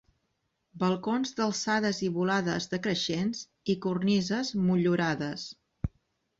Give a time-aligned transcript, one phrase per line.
[0.83, 5.49] Balcons d'alçades i volades decreixents i cornises motllurades.